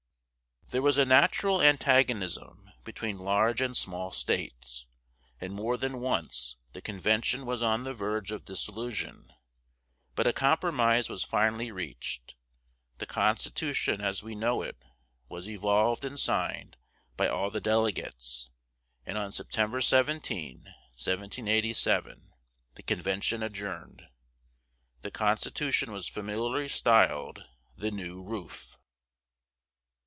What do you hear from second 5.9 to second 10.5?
once the convention was on the verge of dissolution; but a